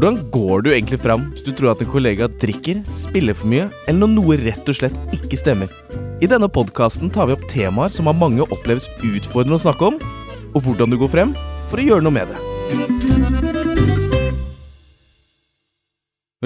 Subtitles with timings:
[0.00, 3.66] Hvordan går du egentlig fram hvis du tror at en kollega drikker, spiller for mye,
[3.84, 5.68] eller når noe rett og slett ikke stemmer?
[6.24, 9.98] I denne podkasten tar vi opp temaer som av mange oppleves utfordrende å snakke om,
[10.54, 11.34] og hvordan du går frem
[11.68, 12.40] for å gjøre noe med det.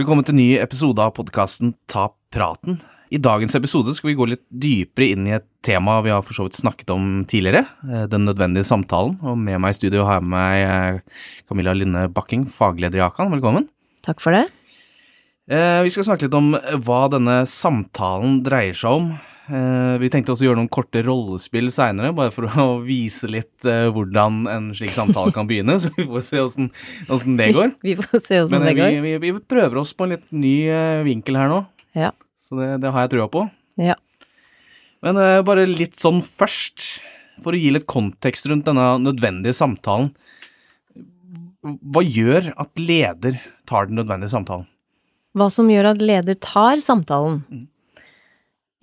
[0.02, 2.82] Velkommen til ny episode av podkasten Ta praten.
[3.14, 6.34] I dagens episode skal vi gå litt dypere inn i et tema vi har for
[6.34, 9.14] så vidt snakket om tidligere, eh, den nødvendige samtalen.
[9.22, 13.04] Og med meg i studio har jeg med meg eh, Camilla Lynne Bakking, fagleder i
[13.06, 13.30] Akan.
[13.30, 13.68] Velkommen.
[14.02, 14.48] Takk for det.
[15.46, 19.14] Eh, vi skal snakke litt om hva denne samtalen dreier seg om.
[19.44, 24.48] Vi tenkte også å gjøre noen korte rollespill seinere, bare for å vise litt hvordan
[24.48, 25.77] en slik samtale kan begynne.
[25.83, 27.77] Så vi får se åssen det går.
[27.84, 28.98] Vi får se åssen det går.
[29.05, 30.56] Vi, vi, vi, prøver oss på en litt ny
[31.06, 31.62] vinkel her nå.
[31.94, 32.10] Ja.
[32.45, 33.47] Så det, det har jeg trua på.
[33.80, 33.97] Ja.
[35.05, 37.01] Men uh, bare litt sånn først,
[37.45, 40.12] for å gi litt kontekst rundt denne nødvendige samtalen.
[41.65, 44.69] Hva gjør at leder tar den nødvendige samtalen?
[45.34, 47.41] Hva som gjør at leder tar samtalen?
[47.48, 47.64] Mm.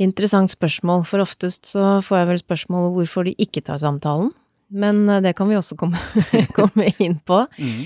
[0.01, 4.31] Interessant spørsmål, for oftest så får jeg vel spørsmål om hvorfor de ikke tar samtalen.
[4.73, 6.01] Men eh, det kan vi også komme,
[6.57, 7.43] komme inn på.
[7.61, 7.81] Mm.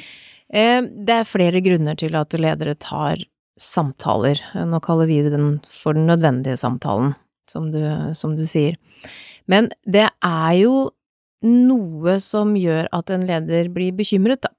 [0.56, 3.20] Eh, det er flere grunner til at ledere tar
[3.60, 4.42] samtaler.
[4.68, 7.14] Nå kaller vi den for den nødvendige samtalen,
[7.50, 7.80] som du,
[8.18, 8.78] som du sier.
[9.48, 10.76] Men det er jo
[11.46, 14.52] noe som gjør at en leder blir bekymret, da.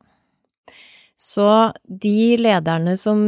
[1.16, 3.20] Så de lederne som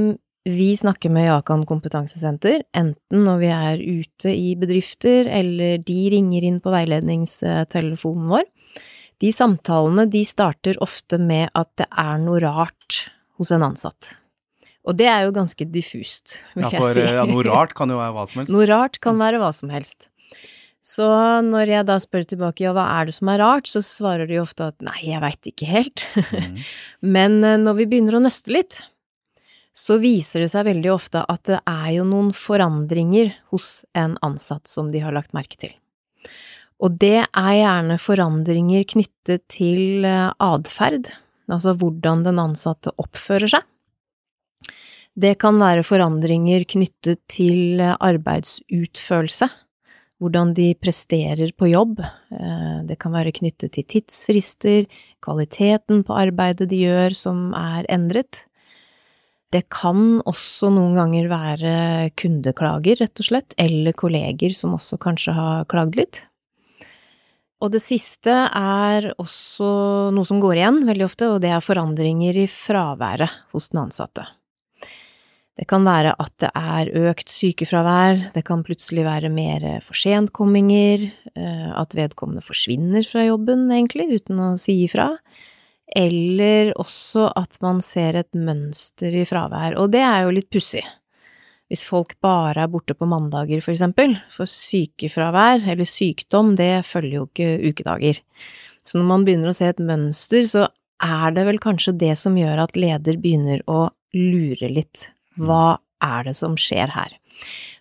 [0.48, 5.98] vi snakker med i Akan kompetansesenter, enten når vi er ute i bedrifter eller de
[6.14, 8.46] ringer inn på veiledningstelefonen vår,
[9.18, 13.08] de samtalene de starter ofte med at det er noe rart
[13.40, 14.14] hos en ansatt.
[14.88, 17.16] Og det er jo ganske diffust, vil ja, for, jeg si.
[17.18, 18.54] Ja, noe rart kan jo være hva som helst.
[18.54, 20.08] Noe rart kan være hva som helst.
[20.88, 21.06] Så
[21.44, 24.38] når jeg da spør tilbake ja, hva er det som er rart, så svarer de
[24.40, 26.06] ofte at nei, jeg veit ikke helt.
[26.16, 26.62] Mm.
[27.16, 28.80] Men eh, når vi begynner å nøste litt,
[29.76, 34.66] så viser det seg veldig ofte at det er jo noen forandringer hos en ansatt
[34.70, 35.76] som de har lagt merke til.
[36.82, 41.12] Og det er gjerne forandringer knyttet til eh, atferd,
[41.52, 43.66] altså hvordan den ansatte oppfører seg.
[45.18, 49.48] Det kan være forandringer knyttet til arbeidsutførelse,
[50.22, 51.98] hvordan de presterer på jobb.
[52.04, 54.86] Eh, det kan være knyttet til tidsfrister,
[55.24, 58.44] kvaliteten på arbeidet de gjør som er endret.
[59.50, 61.74] Det kan også noen ganger være
[62.14, 66.22] kundeklager, rett og slett, eller kolleger som også kanskje har klagd litt.
[67.58, 72.44] Og det siste er også noe som går igjen veldig ofte, og det er forandringer
[72.44, 74.37] i fraværet hos den ansatte.
[75.58, 81.70] Det kan være at det er økt sykefravær, det kan plutselig være mer forsentkomminger, eh,
[81.74, 85.10] at vedkommende forsvinner fra jobben, egentlig, uten å si ifra.
[85.96, 90.84] Eller også at man ser et mønster i fravær, og det er jo litt pussig.
[91.68, 97.18] Hvis folk bare er borte på mandager, for eksempel, for sykefravær eller sykdom, det følger
[97.18, 98.22] jo ikke ukedager.
[98.86, 100.68] Så når man begynner å se et mønster, så
[101.02, 106.28] er det vel kanskje det som gjør at leder begynner å lure litt hva er
[106.28, 107.16] det som skjer her?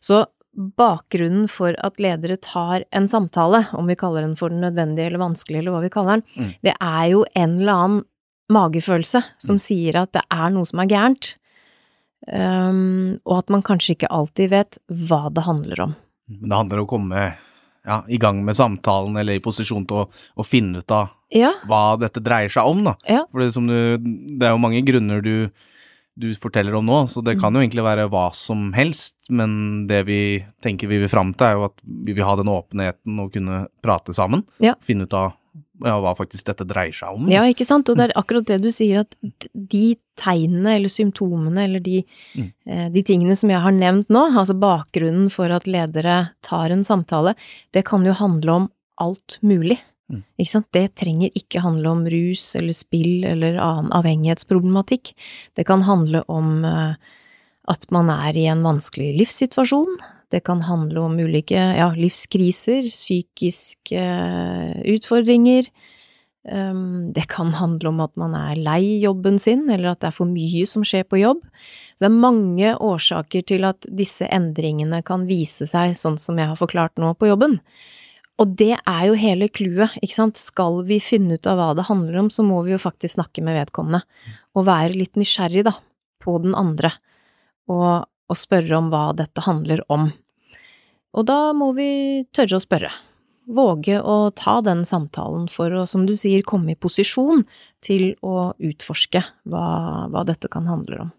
[0.04, 0.26] Så
[0.58, 5.22] bakgrunnen for at ledere tar en samtale, om vi kaller den for den nødvendige eller
[5.22, 6.54] vanskelig eller hva vi kaller den, mm.
[6.66, 8.06] det er jo en eller annen
[8.54, 9.62] magefølelse som mm.
[9.62, 11.34] sier at det er noe som er gærent,
[12.32, 15.98] um, og at man kanskje ikke alltid vet hva det handler om.
[16.28, 17.28] Det handler om å komme
[17.88, 21.54] ja, i gang med samtalen eller i posisjon til å, å finne ut av ja.
[21.70, 22.98] hva dette dreier seg om, da.
[23.08, 23.24] Ja.
[23.32, 25.36] For det, du, det er jo mange grunner du
[26.18, 30.02] du forteller om nå, så det kan jo egentlig være hva som helst, men det
[30.08, 30.22] vi
[30.66, 33.66] tenker vi vil fram til, er jo at vi vil ha den åpenheten og kunne
[33.86, 34.42] prate sammen.
[34.64, 34.74] Ja.
[34.84, 35.36] Finne ut av
[35.86, 37.28] ja, hva faktisk dette dreier seg om.
[37.32, 41.68] Ja, ikke sant, og det er akkurat det du sier, at de tegnene eller symptomene
[41.68, 42.02] eller de,
[42.34, 42.48] mm.
[42.66, 46.86] eh, de tingene som jeg har nevnt nå, altså bakgrunnen for at ledere tar en
[46.88, 47.36] samtale,
[47.78, 48.68] det kan jo handle om
[49.04, 49.78] alt mulig.
[50.08, 50.24] Mm.
[50.40, 50.70] Ikke sant?
[50.76, 55.12] Det trenger ikke handle om rus eller spill eller annen avhengighetsproblematikk.
[55.58, 56.96] Det kan handle om uh,
[57.68, 60.00] at man er i en vanskelig livssituasjon.
[60.32, 65.68] Det kan handle om ulike ja, livskriser, psykiske uh, utfordringer.
[66.48, 70.16] Um, det kan handle om at man er lei jobben sin, eller at det er
[70.16, 71.44] for mye som skjer på jobb.
[71.98, 76.48] Så det er mange årsaker til at disse endringene kan vise seg sånn som jeg
[76.48, 77.60] har forklart nå på jobben.
[78.38, 80.38] Og det er jo hele clouet, ikke sant.
[80.38, 83.42] Skal vi finne ut av hva det handler om, så må vi jo faktisk snakke
[83.46, 84.04] med vedkommende.
[84.54, 85.74] Og være litt nysgjerrig, da,
[86.22, 86.94] på den andre,
[87.72, 90.12] og, og spørre om hva dette handler om.
[91.18, 91.90] Og da må vi
[92.36, 92.94] tørre å spørre.
[93.48, 97.46] våge å ta den samtalen for å, som du sier, komme i posisjon
[97.80, 99.68] til å utforske hva,
[100.12, 101.14] hva dette kan handle om.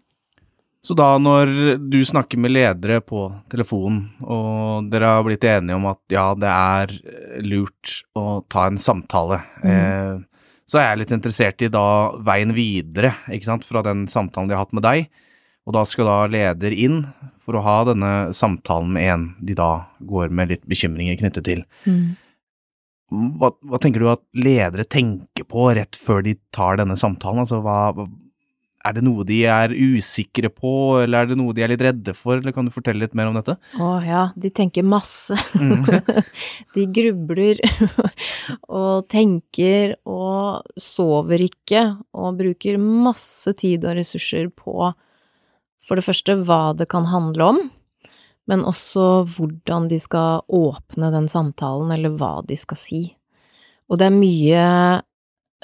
[0.85, 1.49] Så da når
[1.91, 6.51] du snakker med ledere på telefonen, og dere har blitt enige om at ja, det
[6.53, 6.93] er
[7.43, 9.73] lurt å ta en samtale, mm.
[9.73, 11.87] eh, så er jeg litt interessert i da
[12.23, 15.09] veien videre, ikke sant, fra den samtalen de har hatt med deg,
[15.67, 17.01] og da skal da leder inn
[17.43, 21.65] for å ha denne samtalen med en de da går med litt bekymringer knyttet til.
[21.83, 22.15] Mm.
[23.41, 27.43] Hva, hva, tenker du at ledere tenker på rett før de tar denne samtalen?
[27.43, 27.91] Altså, hva,
[28.85, 30.71] er det noe de er usikre på,
[31.01, 33.29] eller er det noe de er litt redde for, eller kan du fortelle litt mer
[33.29, 33.57] om dette?
[33.75, 35.35] Å ja, de tenker masse.
[35.59, 35.83] Mm.
[36.77, 37.59] de grubler
[38.79, 41.83] og tenker og sover ikke,
[42.15, 44.91] og bruker masse tid og ressurser på
[45.89, 47.63] for det første hva det kan handle om,
[48.49, 53.01] men også hvordan de skal åpne den samtalen, eller hva de skal si.
[53.89, 54.65] Og det er mye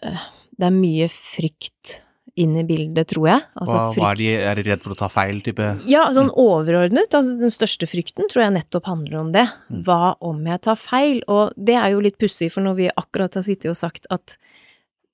[0.02, 0.26] eh,
[0.56, 2.00] Det er mye frykt
[2.36, 3.44] inn i bildet, tror jeg.
[3.56, 5.70] Altså, hva, hva er, de, er de redd for å ta feil, type?
[5.88, 7.14] Ja, sånn overordnet.
[7.16, 9.46] Altså, den største frykten tror jeg nettopp handler om det.
[9.72, 9.82] Mm.
[9.88, 11.22] Hva om jeg tar feil?
[11.32, 14.36] Og det er jo litt pussig, for når vi akkurat har sittet og sagt at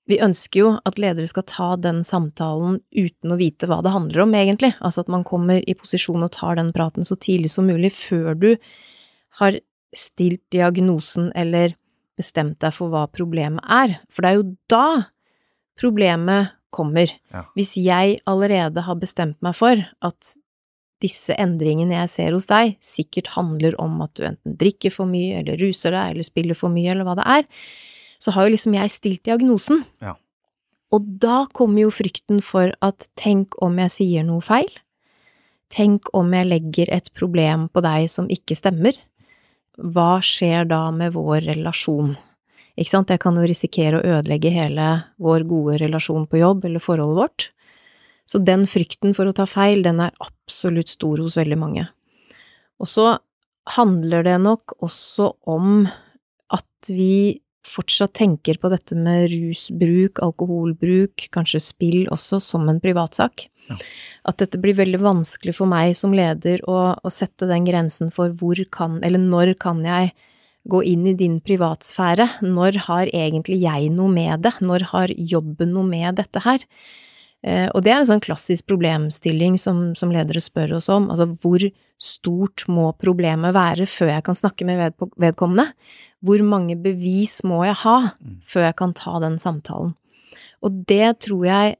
[0.10, 4.26] vi ønsker jo at ledere skal ta den samtalen uten å vite hva det handler
[4.26, 4.74] om, egentlig.
[4.82, 8.34] Altså at man kommer i posisjon og tar den praten så tidlig som mulig, før
[8.34, 8.50] du
[9.40, 9.62] har
[9.96, 11.78] stilt diagnosen eller
[12.20, 14.00] bestemt deg for hva problemet er.
[14.12, 14.88] For det er jo da
[15.80, 17.12] problemet kommer.
[17.34, 17.46] Ja.
[17.58, 20.34] Hvis jeg allerede har bestemt meg for at
[21.02, 25.40] disse endringene jeg ser hos deg, sikkert handler om at du enten drikker for mye,
[25.42, 27.48] eller ruser deg, eller spiller for mye, eller hva det er,
[28.22, 29.82] så har jo liksom jeg stilt diagnosen.
[30.04, 30.16] Ja.
[30.94, 34.70] Og da kommer jo frykten for at tenk om jeg sier noe feil?
[35.72, 38.98] Tenk om jeg legger et problem på deg som ikke stemmer?
[39.80, 42.18] Hva skjer da med vår relasjon?
[42.82, 44.88] Ikke sant, jeg kan jo risikere å ødelegge hele
[45.22, 47.50] vår gode relasjon på jobb eller forholdet vårt.
[48.26, 51.86] Så den frykten for å ta feil, den er absolutt stor hos veldig mange.
[52.82, 53.14] Og så
[53.76, 55.86] handler det nok også om
[56.52, 63.46] at vi fortsatt tenker på dette med rusbruk, alkoholbruk, kanskje spill også, som en privatsak.
[63.70, 63.78] Ja.
[64.28, 68.34] At dette blir veldig vanskelig for meg som leder å, å, sette den grensen for
[68.38, 70.16] hvor kan, eller når kan jeg
[70.70, 72.28] gå inn i din privatsfære?
[72.46, 74.54] Når har egentlig jeg noe med det?
[74.62, 76.66] Når har jobben noe med dette her?
[77.42, 81.32] Eh, og det er en sånn klassisk problemstilling som, som, ledere spør oss om, altså
[81.42, 81.64] hvor
[82.02, 85.72] stort må problemet være før jeg kan snakke med vedkommende?
[86.22, 88.38] Hvor mange bevis må jeg ha mm.
[88.46, 89.96] før jeg kan ta den samtalen?
[90.62, 91.78] Og det tror jeg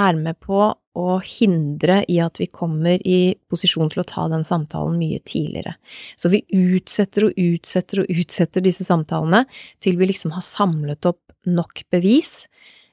[0.00, 4.46] er med på å hindre i at vi kommer i posisjon til å ta den
[4.46, 5.74] samtalen mye tidligere.
[6.16, 9.44] Så vi utsetter og utsetter og utsetter disse samtalene
[9.82, 12.44] til vi liksom har samlet opp nok bevis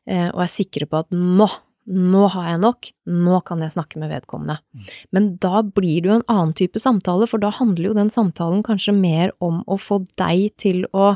[0.09, 1.48] Eh, og er sikre på at nå,
[1.92, 4.57] nå har jeg nok, nå kan jeg snakke med vedkommende.
[4.74, 4.88] Mm.
[5.15, 8.65] Men da blir det jo en annen type samtale, for da handler jo den samtalen
[8.65, 11.13] kanskje mer om å få deg til å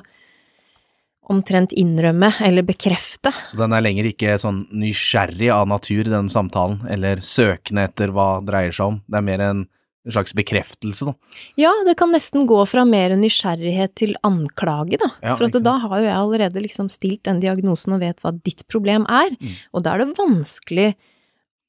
[1.32, 3.32] omtrent innrømme eller bekrefte.
[3.48, 8.36] Så den er lenger ikke sånn nysgjerrig av natur, den samtalen, eller søkende etter hva
[8.40, 9.66] det dreier seg om, det er mer en
[10.06, 11.14] en slags bekreftelse, da.
[11.58, 15.10] Ja, det kan nesten gå fra mer nysgjerrighet til anklage, da.
[15.24, 18.62] Ja, For da har jo jeg allerede liksom stilt den diagnosen og vet hva ditt
[18.70, 19.34] problem er.
[19.40, 19.56] Mm.
[19.74, 20.90] Og da er det vanskelig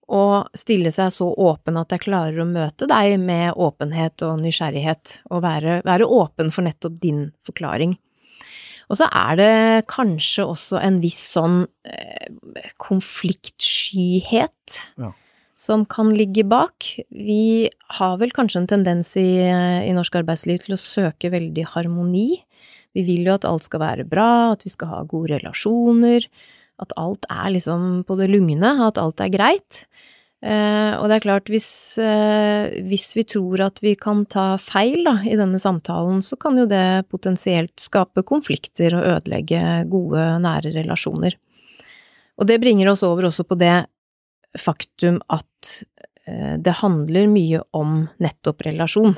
[0.07, 0.23] å
[0.55, 5.43] stille seg så åpen at jeg klarer å møte deg med åpenhet og nysgjerrighet, og
[5.43, 7.97] være, være åpen for nettopp din forklaring.
[8.87, 12.29] Og så er det kanskje også en viss sånn eh,
[12.83, 14.81] konfliktskyhet.
[15.03, 15.13] Ja
[15.57, 16.85] som kan ligge bak.
[17.09, 22.43] Vi har vel kanskje en tendens i, i, norsk arbeidsliv til å søke veldig harmoni.
[22.97, 26.29] Vi vil jo at alt skal være bra, at vi skal ha gode relasjoner,
[26.81, 29.87] at alt er liksom på det lugne, at alt er greit.
[30.47, 35.03] Eh, og det er klart, hvis, eh, hvis, vi tror at vi kan ta feil
[35.07, 39.61] da, i denne samtalen, så kan jo det potensielt skape konflikter og ødelegge
[39.91, 41.35] gode, nære relasjoner.
[42.39, 43.89] Og det bringer oss over også på det
[44.61, 45.73] faktum at
[46.29, 49.17] eh, det handler mye om nettopp relasjon.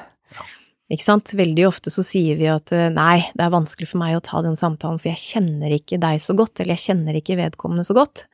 [0.89, 1.35] Ikke sant?
[1.37, 4.57] Veldig ofte så sier vi at nei, det er vanskelig for meg å ta den
[4.57, 8.25] samtalen, for jeg kjenner ikke deg så godt, eller jeg kjenner ikke vedkommende så godt.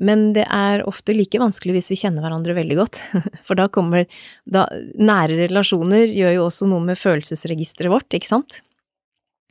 [0.00, 3.02] Men det er ofte like vanskelig hvis vi kjenner hverandre veldig godt,
[3.46, 4.08] for da kommer
[4.48, 4.64] da,
[4.96, 8.62] Nære relasjoner gjør jo også noe med følelsesregisteret vårt, ikke sant?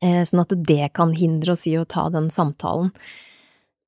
[0.02, 2.94] Eh, sånn at det kan hindre oss i å ta den samtalen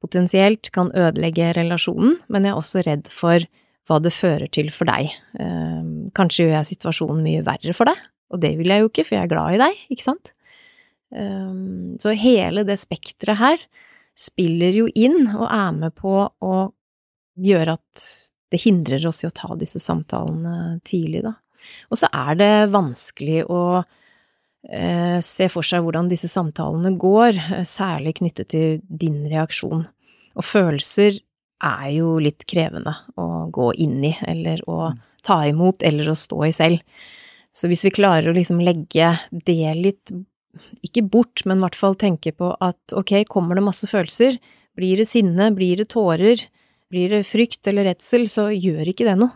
[0.02, 3.46] potensielt kan ødelegge relasjonen, men jeg er også redd for
[3.90, 5.14] hva det fører til for deg.
[5.42, 8.02] Ehm, kanskje gjør jeg situasjonen mye verre for deg,
[8.34, 10.34] og det vil jeg jo ikke, for jeg er glad i deg, ikke sant?
[11.12, 13.64] Um, så hele det spekteret her
[14.18, 16.56] spiller jo inn og er med på å
[17.42, 18.06] gjøre at
[18.52, 21.38] det hindrer oss i å ta disse samtalene tidlig, da.
[21.94, 27.66] Og så er det vanskelig å eh, se for seg hvordan disse samtalene går, eh,
[27.68, 29.86] særlig knyttet til din reaksjon.
[30.36, 31.22] Og følelser
[31.62, 35.02] er jo litt krevende å gå inn i, eller å mm.
[35.24, 36.82] ta imot, eller å stå i selv.
[37.54, 40.14] Så hvis vi klarer å liksom legge det litt,
[40.86, 44.40] ikke bort, men i hvert fall tenke på at ok, kommer det masse følelser,
[44.78, 46.46] blir det sinne, blir det tårer,
[46.92, 49.36] blir det frykt eller redsel, så gjør ikke det noe.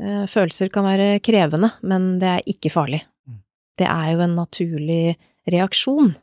[0.00, 3.02] Eh, følelser kan være krevende, men det er ikke farlig.
[3.28, 3.40] Mm.
[3.80, 5.02] Det er jo en naturlig
[5.48, 6.14] reaksjon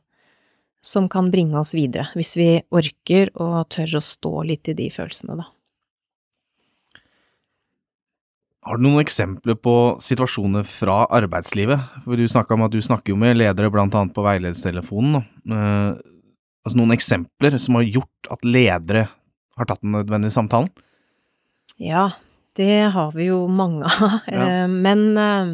[0.84, 4.90] som kan bringe oss videre, hvis vi orker og tør å stå litt i de
[4.94, 5.48] følelsene, da.
[8.64, 11.82] Har du noen eksempler på situasjoner fra arbeidslivet?
[12.06, 15.20] For Du snakka om at du snakker jo med ledere annet på veiledstelefonen.
[15.52, 15.90] Eh,
[16.64, 19.08] altså noen eksempler som har gjort at ledere
[19.58, 20.72] har tatt den nødvendige samtalen?
[21.78, 22.10] Ja,
[22.56, 24.20] det har vi jo mange av.
[24.34, 24.48] Ja.
[24.64, 25.54] Eh, men eh,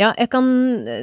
[0.00, 0.46] ja, jeg kan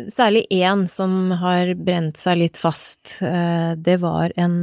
[0.09, 3.19] Særlig én som har brent seg litt fast.
[3.21, 4.59] Eh, det var en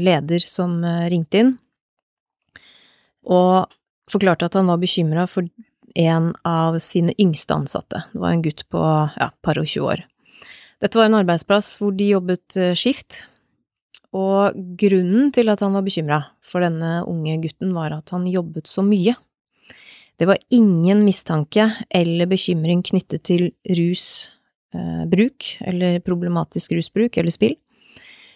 [0.00, 1.54] leder som ringte inn
[3.26, 3.72] og
[4.06, 5.48] forklarte at han var bekymra for
[5.96, 8.04] en av sine yngste ansatte.
[8.12, 8.82] Det var en gutt på
[9.16, 10.04] ja, par og tjue år.
[10.84, 13.24] Dette var en arbeidsplass hvor de jobbet skift,
[14.16, 18.68] og grunnen til at han var bekymra for denne unge gutten, var at han jobbet
[18.70, 19.16] så mye.
[20.16, 27.56] Det var ingen mistanke eller bekymring knyttet til rusbruk, eh, eller problematisk rusbruk eller spill,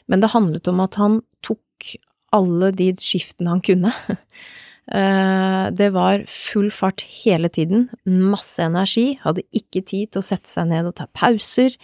[0.09, 1.95] men det handlet om at han tok
[2.37, 3.95] alle de skiftene han kunne.
[4.91, 10.51] Eh, det var full fart hele tiden, masse energi, hadde ikke tid til å sette
[10.51, 11.77] seg ned og ta pauser,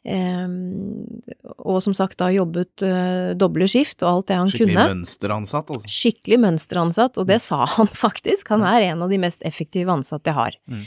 [0.00, 1.20] Um,
[1.60, 4.78] og som sagt da jobbet uh, doble skift og alt det han Skikkelig kunne.
[4.80, 5.90] Skikkelig mønsteransatt, altså.
[5.92, 7.44] Skikkelig mønsteransatt, og det mm.
[7.44, 8.48] sa han faktisk.
[8.54, 10.56] Han er en av de mest effektive ansatte jeg har.
[10.72, 10.86] Mm.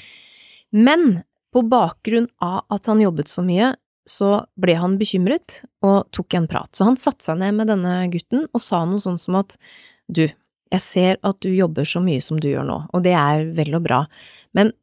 [0.89, 1.05] Men
[1.53, 3.75] på bakgrunn av at han jobbet så mye,
[4.09, 6.73] så ble han bekymret og tok en prat.
[6.73, 9.55] Så han satte seg ned med denne gutten og sa noe sånt som at
[10.09, 10.25] du,
[10.73, 13.77] jeg ser at du jobber så mye som du gjør nå, og det er vel
[13.77, 14.03] og bra,
[14.57, 14.73] men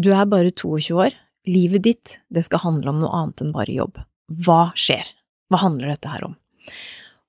[0.00, 1.14] du er bare 22 år,
[1.46, 4.00] livet ditt, det skal handle om noe annet enn bare jobb.
[4.44, 5.06] Hva skjer?
[5.52, 6.38] Hva handler dette her om?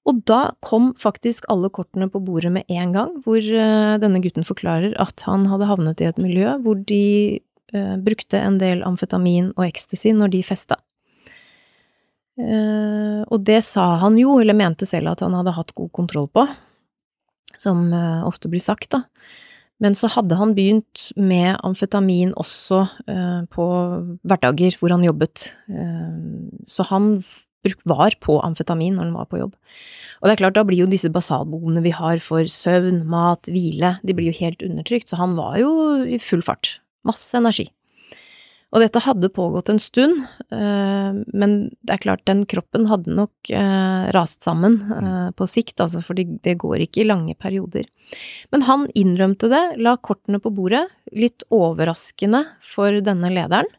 [0.05, 4.45] Og da kom faktisk alle kortene på bordet med en gang, hvor uh, denne gutten
[4.45, 7.41] forklarer at han hadde havnet i et miljø hvor de
[7.73, 10.77] uh, brukte en del amfetamin og ecstasy når de festa.
[12.37, 16.29] Uh, og det sa han jo, eller mente selv at han hadde hatt god kontroll
[16.29, 16.45] på,
[17.65, 17.89] som
[18.25, 19.03] ofte blir sagt, da.
[19.83, 23.65] Men så hadde han begynt med amfetamin også eh, på
[24.23, 25.49] hverdager hvor han jobbet.
[25.67, 26.13] Eh,
[26.69, 27.17] så han
[27.89, 29.55] var på amfetamin når han var på jobb.
[30.21, 33.97] Og det er klart, da blir jo disse basalbehovene vi har for søvn, mat, hvile,
[34.05, 35.11] de blir jo helt undertrykt.
[35.11, 35.73] Så han var jo
[36.07, 36.77] i full fart.
[37.05, 37.67] Masse energi.
[38.75, 41.53] Og dette hadde pågått en stund, eh, men
[41.87, 46.19] det er klart den kroppen hadde nok eh, rast sammen eh, på sikt, altså, for
[46.19, 47.87] det går ikke i lange perioder.
[48.51, 50.83] Men han innrømte det, la kortene på bordet,
[51.15, 53.71] litt overraskende for denne lederen.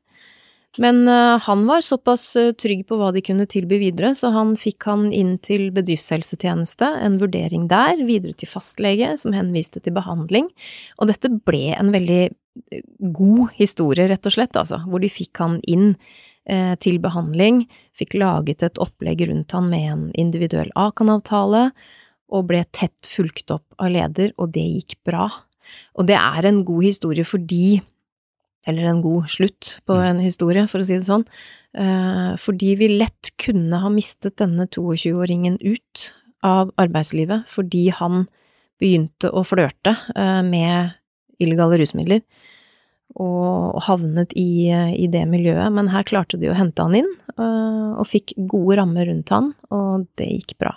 [0.83, 1.09] Men
[1.41, 2.25] han var såpass
[2.61, 7.17] trygg på hva de kunne tilby videre, så han fikk han inn til bedriftshelsetjeneste, en
[7.21, 10.51] vurdering der, videre til fastlege, som henviste til behandling,
[11.01, 12.23] og dette ble en veldig
[12.99, 15.93] god historie, rett og slett, altså, hvor de fikk han inn
[16.49, 17.65] eh, til behandling,
[17.97, 21.71] fikk laget et opplegg rundt han med en individuell Akan-avtale,
[22.27, 25.29] og ble tett fulgt opp av leder, og det gikk bra.
[25.99, 27.79] Og det er en god historie fordi
[28.67, 30.05] eller en god slutt på mm.
[30.11, 31.25] en historie, for å si det sånn,
[31.79, 36.09] eh, fordi vi lett kunne ha mistet denne 22-åringen ut
[36.47, 38.27] av arbeidslivet fordi han
[38.81, 40.97] begynte å flørte eh, med
[41.43, 42.23] illegale rusmidler
[43.17, 47.09] og havnet i, i, det miljøet, men her klarte de å hente han inn,
[47.39, 50.75] øh, og fikk gode rammer rundt han, og det gikk bra.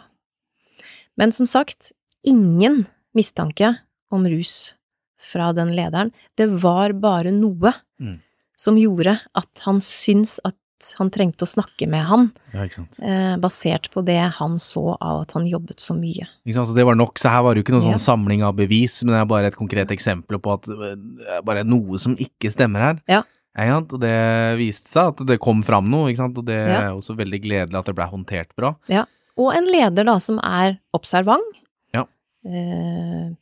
[1.19, 1.91] Men som sagt,
[2.23, 2.85] ingen
[3.17, 3.73] mistanke
[4.13, 4.78] om rus
[5.19, 6.13] fra den lederen.
[6.37, 8.17] Det var bare noe mm.
[8.59, 10.55] som gjorde at han syntes at
[10.95, 12.63] han trengte å snakke med han, ja,
[13.03, 16.29] eh, basert på det han så av at han jobbet så mye.
[16.45, 17.97] Ikke sant, så det var nok, så her var det jo ikke noen ja.
[17.97, 20.93] sånn samling av bevis, men det er bare et konkret eksempel på at det
[21.35, 23.03] er bare noe som ikke stemmer her.
[23.11, 23.25] Ja.
[23.59, 24.15] Og det
[24.55, 26.37] viste seg at det kom fram noe, ikke sant?
[26.39, 28.71] og det er også veldig gledelig at det ble håndtert bra.
[28.87, 29.03] Ja,
[29.39, 31.57] og en leder da som er observant,
[31.95, 32.05] ja.
[32.47, 33.33] eh,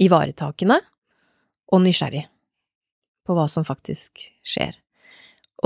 [0.00, 0.80] ivaretakende
[1.72, 2.26] og nysgjerrig
[3.28, 4.76] på hva som faktisk skjer.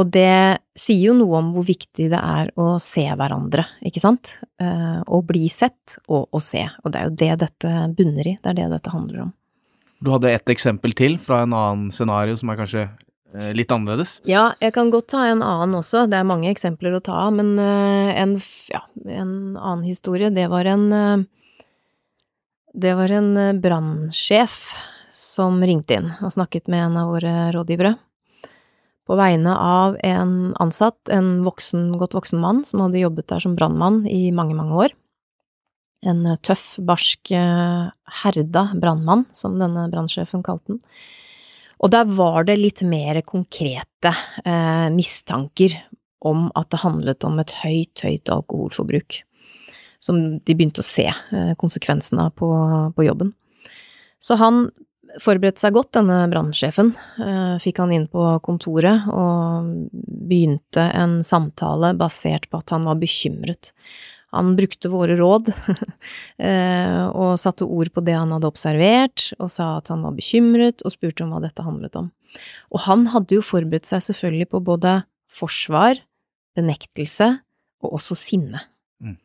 [0.00, 4.38] Og det sier jo noe om hvor viktig det er å se hverandre, ikke sant?
[4.62, 6.64] Eh, å bli sett og å se.
[6.82, 9.32] Og det er jo det dette bunner i, det er det dette handler om.
[10.02, 14.16] Du hadde ett eksempel til fra en annen scenario som er kanskje eh, litt annerledes?
[14.28, 16.06] Ja, jeg kan godt ta en annen også.
[16.10, 18.38] Det er mange eksempler å ta av, men eh, en,
[18.72, 21.28] ja, en annen historie, det var en
[22.72, 24.72] Det var en brannsjef
[25.12, 27.94] som ringte inn og snakket med en av våre rådgivere
[29.08, 33.56] på vegne av en ansatt, en voksen, godt voksen mann som hadde jobbet der som
[33.58, 34.94] brannmann i mange, mange år.
[36.06, 37.90] En tøff, barsk, eh,
[38.22, 40.80] herda brannmann, som denne brannsjefen kalte den.
[41.82, 44.14] Og der var det litt mer konkrete
[44.46, 45.76] eh, mistanker
[46.22, 49.22] om at det handlet om et høyt, høyt alkoholforbruk,
[50.02, 52.50] som de begynte å se eh, konsekvensene av på,
[52.94, 53.34] på jobben.
[54.22, 54.68] Så han
[55.20, 56.92] forberedte seg godt, denne brannsjefen.
[57.20, 63.00] Eh, fikk han inn på kontoret og begynte en samtale basert på at han var
[63.00, 63.72] bekymret.
[64.32, 65.50] Han brukte våre råd
[66.48, 70.80] eh, og satte ord på det han hadde observert, og sa at han var bekymret,
[70.86, 72.08] og spurte om hva dette handlet om.
[72.72, 75.02] Og han hadde jo forberedt seg selvfølgelig på både
[75.32, 76.00] forsvar,
[76.56, 77.28] benektelse
[77.84, 78.64] og også sinne.
[79.04, 79.18] Mm.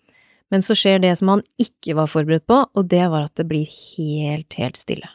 [0.52, 3.48] Men så skjer det som han ikke var forberedt på, og det var at det
[3.48, 5.08] blir helt, helt stille.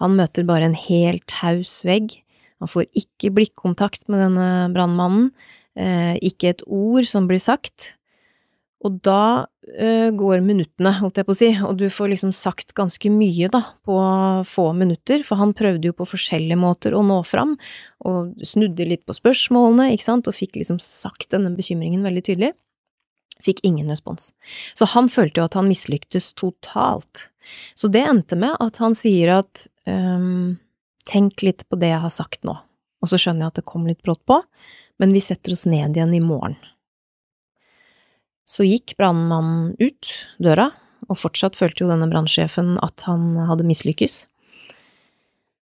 [0.00, 2.18] Han møter bare en helt taus vegg.
[2.62, 5.30] Han får ikke blikkontakt med denne brannmannen,
[5.76, 7.94] eh, ikke et ord som blir sagt.
[8.84, 9.46] Og da
[9.80, 13.48] eh, går minuttene, holdt jeg på å si, og du får liksom sagt ganske mye,
[13.52, 13.96] da, på
[14.48, 17.56] få minutter, for han prøvde jo på forskjellige måter å nå fram,
[18.04, 22.52] og snudde litt på spørsmålene, ikke sant, og fikk liksom sagt denne bekymringen veldig tydelig.
[23.44, 24.32] Fikk ingen respons.
[24.74, 27.28] Så han følte jo at han mislyktes totalt.
[27.76, 30.56] Så det endte med at han sier at um,
[31.08, 33.84] tenk litt på det jeg har sagt nå, og så skjønner jeg at det kom
[33.88, 34.40] litt brått på,
[35.02, 36.56] men vi setter oss ned igjen i morgen.
[38.48, 40.70] Så gikk brannmannen ut døra,
[41.08, 44.24] og fortsatt følte jo denne brannsjefen at han hadde mislykkes.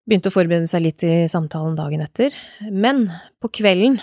[0.09, 2.33] Begynte å forberede seg litt i samtalen dagen etter,
[2.69, 3.08] men
[3.41, 3.99] på kvelden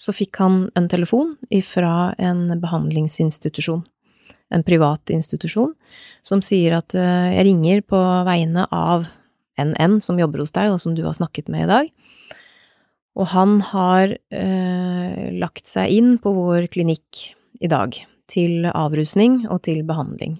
[0.00, 3.84] så fikk han en telefon ifra en behandlingsinstitusjon
[4.52, 5.72] en privat institusjon,
[6.22, 9.06] som sier at eh, jeg ringer på vegne av
[9.60, 11.90] NN som jobber hos deg, og som du har snakket med i dag.
[13.18, 17.26] Og han har eh, lagt seg inn på vår klinikk
[17.62, 17.96] i dag,
[18.32, 20.38] til avrusning og til behandling.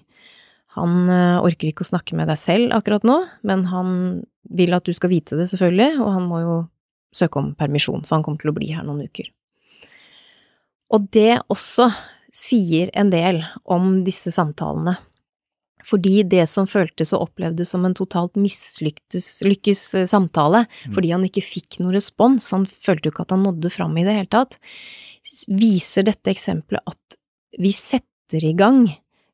[0.77, 3.95] Han eh, orker ikke å snakke med deg selv akkurat nå, men han
[4.53, 6.57] vil at du skal vite det, selvfølgelig, og han må jo
[7.13, 9.29] søke om permisjon, for han kommer til å bli her noen uker.
[10.91, 11.91] Og det også
[12.33, 14.97] sier en del om disse samtalene.
[15.83, 20.93] Fordi det som føltes og opplevdes som en totalt mislykkes eh, samtale, mm.
[20.95, 24.05] fordi han ikke fikk noen respons, han følte jo ikke at han nådde fram i
[24.07, 24.57] det hele tatt,
[25.51, 27.19] viser dette eksempelet at
[27.59, 28.85] vi setter i gang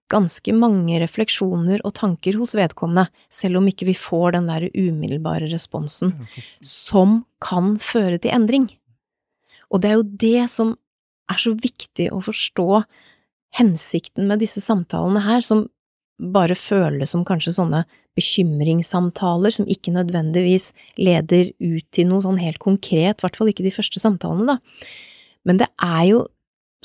[0.09, 5.51] ganske mange refleksjoner og tanker hos vedkommende, selv om ikke vi får den der umiddelbare
[5.51, 6.15] responsen,
[6.65, 8.65] som kan føre til endring.
[9.69, 10.73] Og det er jo det som
[11.29, 12.83] er så viktig å forstå
[13.57, 15.67] hensikten med disse samtalene her, som
[16.19, 17.85] bare føles som kanskje sånne
[18.19, 23.65] bekymringssamtaler som ikke nødvendigvis leder ut til noe sånn helt konkret, i hvert fall ikke
[23.65, 24.89] de første samtalene, da.
[25.47, 26.25] Men det er jo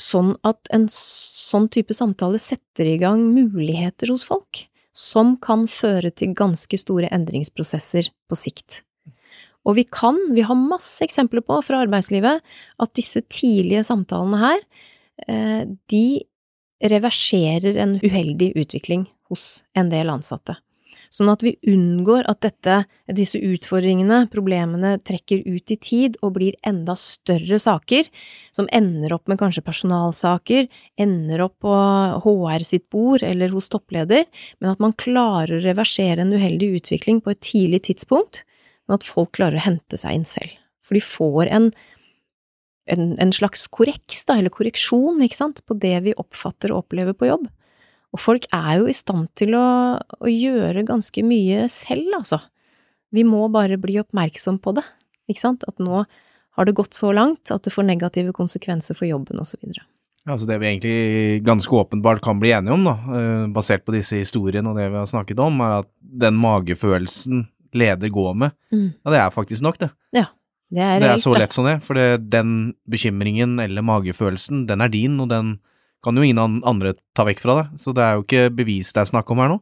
[0.01, 6.11] sånn at en sånn type samtale setter i gang muligheter hos folk, som kan føre
[6.15, 8.84] til ganske store endringsprosesser på sikt.
[9.65, 12.43] Og vi kan, vi har masse eksempler på fra arbeidslivet,
[12.81, 14.61] at disse tidlige samtalene her,
[15.27, 16.05] eh, de
[16.83, 20.59] reverserer en uheldig utvikling hos en del ansatte.
[21.15, 22.81] Sånn at vi unngår at dette,
[23.15, 28.09] disse utfordringene, problemene, trekker ut i tid og blir enda større saker,
[28.55, 30.67] som ender opp med kanskje personalsaker,
[30.99, 31.75] ender opp på
[32.25, 34.25] HR sitt bord eller hos toppleder,
[34.59, 38.43] men at man klarer å reversere en uheldig utvikling på et tidlig tidspunkt,
[38.85, 40.55] men at folk klarer å hente seg inn selv.
[40.85, 41.69] For de får en,
[42.93, 47.17] en, en slags korreks, da, eller korreksjon, ikke sant, på det vi oppfatter og opplever
[47.17, 47.47] på jobb.
[48.15, 49.65] Og folk er jo i stand til å,
[49.99, 52.39] å gjøre ganske mye selv, altså.
[53.15, 54.85] Vi må bare bli oppmerksom på det,
[55.31, 56.03] ikke sant, at nå
[56.55, 59.83] har det gått så langt at det får negative konsekvenser for jobben, videre.
[60.25, 63.93] Ja, altså Det vi egentlig ganske åpenbart kan bli enige om, da, eh, basert på
[63.93, 67.45] disse historiene og det vi har snakket om, er at den magefølelsen
[67.75, 68.89] leder går med, mm.
[69.03, 69.91] ja, det er faktisk nok, det.
[70.15, 70.25] Ja,
[70.73, 71.77] det er, det er så lett som det.
[71.85, 75.57] For det, den bekymringen eller magefølelsen, den er din, og den
[76.05, 77.81] kan jo ingen andre ta vekk fra deg.
[77.81, 79.59] Så det er jo ikke bevis det er snakk om her nå.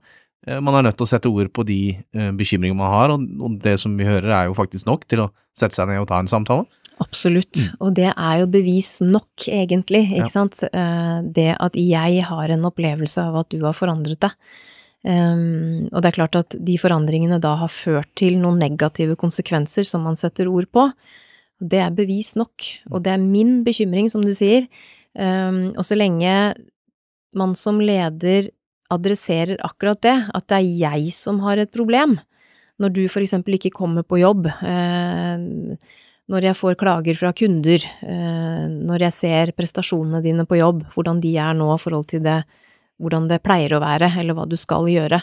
[0.48, 1.80] Eh, man er nødt til å sette ord på de
[2.18, 5.30] uh, bekymringene man har, og, det som vi hører er jo faktisk nok til å
[5.56, 6.68] sette seg ned og ta en samtale.
[7.02, 7.58] Absolutt.
[7.82, 10.36] Og det er jo bevis nok, egentlig, ikke Ja.
[10.36, 10.62] sant.
[10.64, 14.32] Eh, Det at jeg har en opplevelse av at du har forandret deg.
[15.04, 19.88] Um, og det er klart at de forandringene da har ført til noen negative konsekvenser
[19.88, 20.88] som man setter ord på.
[21.60, 22.70] Det er bevis nok.
[22.92, 24.70] Og det er min bekymring, som du sier.
[25.14, 26.56] Um, og så lenge
[27.36, 28.52] man som leder
[28.94, 32.18] adresserer akkurat det, at det er jeg som har et problem,
[32.82, 35.46] når du for eksempel ikke kommer på jobb, eh,
[36.32, 41.22] når jeg får klager fra kunder, eh, når jeg ser prestasjonene dine på jobb, hvordan
[41.24, 42.44] de er nå i forhold til det,
[43.02, 45.22] hvordan det pleier å være, eller hva du skal gjøre.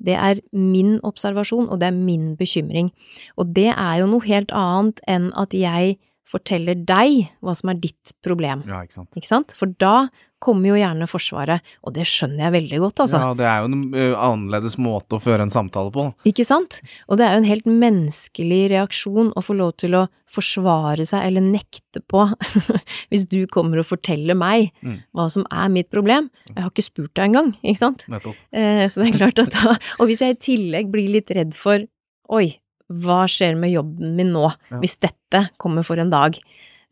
[0.00, 2.90] Det er min observasjon, og det er min bekymring.
[3.36, 5.98] Og det er jo noe helt annet enn at jeg
[6.30, 9.16] forteller deg hva som er ditt problem, Ja, ikke sant.
[9.18, 9.54] ikke sant?
[9.58, 10.06] For da
[10.40, 13.18] kommer jo gjerne Forsvaret, og det skjønner jeg veldig godt, altså.
[13.20, 16.06] Ja, det er jo en annerledes måte å føre en samtale på.
[16.30, 16.78] Ikke sant?
[17.10, 21.24] Og det er jo en helt menneskelig reaksjon å få lov til å forsvare seg
[21.26, 22.22] eller nekte på
[23.10, 24.98] hvis du kommer og forteller meg Mm.
[25.14, 26.28] hva som er mitt problem.
[26.48, 28.04] Jeg har ikke spurt deg engang, ikke sant?
[28.52, 31.52] Eh, så det er klart at da Og hvis jeg i tillegg blir litt redd
[31.58, 31.82] for
[32.30, 32.56] oi,
[32.90, 34.78] hva skjer med jobben min nå, Ja.
[34.82, 36.38] hvis dette kommer for en dag?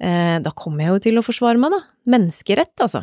[0.01, 1.81] Eh, da kommer jeg jo til å forsvare meg, da.
[2.07, 3.03] Menneskerett, altså.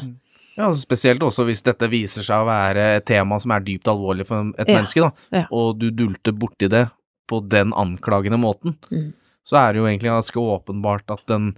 [0.56, 3.90] Ja, altså Spesielt også hvis dette viser seg å være et tema som er dypt
[3.92, 5.46] alvorlig for et Ja, menneske, da, ja.
[5.52, 6.86] og du dulter borti det
[7.28, 9.14] på den anklagende måten, Mm.
[9.46, 11.52] Så er det jo egentlig ganske åpenbart at en,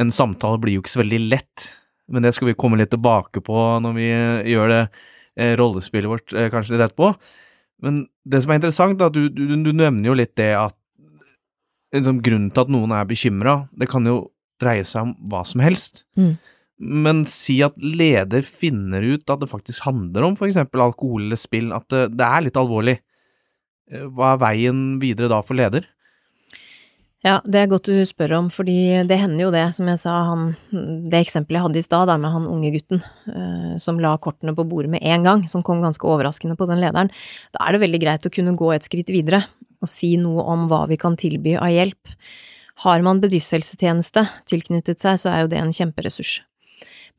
[0.00, 1.68] en samtale blir jo ikke så veldig lett.
[2.10, 6.10] Men det skal vi komme litt tilbake på når vi eh, gjør det eh, rollespillet
[6.10, 7.12] vårt eh, kanskje litt etterpå.
[7.86, 10.76] Men det som er interessant, da, du, du, du nevner jo litt det at
[11.94, 14.24] liksom, grunnen til at noen er bekymra, det kan jo
[14.60, 16.04] dreie seg om hva som helst.
[16.18, 16.34] Mm.
[16.80, 20.58] Men si at leder finner ut at det faktisk handler om f.eks.
[20.64, 22.98] alkohol eller spill, at det, det er litt alvorlig.
[23.92, 25.88] Eh, Hva er veien videre da for leder?
[27.20, 30.14] Ja, det er godt du spør om, fordi det hender jo det, som jeg sa,
[30.30, 34.54] han, det eksempelet jeg hadde i stad, med han unge gutten eh, som la kortene
[34.56, 37.12] på bordet med en gang, som kom ganske overraskende på den lederen.
[37.52, 39.42] Da er det veldig greit å kunne gå et skritt videre
[39.80, 42.16] og si noe om hva vi kan tilby av hjelp.
[42.86, 46.38] Har man bedriftshelsetjeneste tilknyttet seg, så er jo det en kjemperessurs.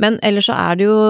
[0.02, 1.02] Men ellers så er det jo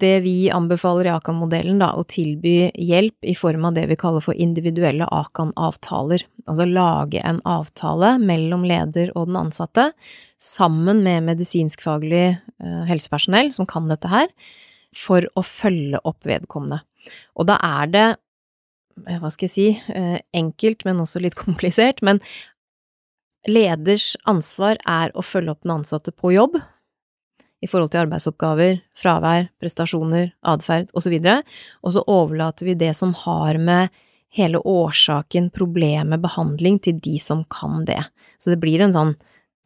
[0.00, 4.24] det vi anbefaler i Akan-modellen, da, å tilby hjelp i form av det vi kaller
[4.24, 6.26] for individuelle Akan-avtaler.
[6.44, 9.88] Altså lage en avtale mellom leder og den ansatte,
[10.36, 14.28] sammen med medisinskfaglig eh, helsepersonell som kan dette her,
[14.96, 16.82] for å følge opp vedkommende.
[17.40, 18.06] Og da er det,
[19.06, 22.20] hva skal jeg si, eh, enkelt, men også litt komplisert, men
[23.48, 26.60] leders ansvar er å følge opp den ansatte på jobb,
[27.64, 31.14] i forhold til arbeidsoppgaver, fravær, prestasjoner, atferd osv.,
[31.82, 33.94] og så overlater vi det som har med
[34.36, 38.02] hele årsaken, problemet, behandling, til de som kan det.
[38.38, 39.14] Så det blir en sånn